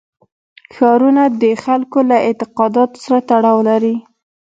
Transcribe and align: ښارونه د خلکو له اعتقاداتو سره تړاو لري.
ښارونه 0.73 1.23
د 1.41 1.43
خلکو 1.63 1.99
له 2.09 2.17
اعتقاداتو 2.27 2.97
سره 3.05 3.19
تړاو 3.29 3.59
لري. 3.69 3.95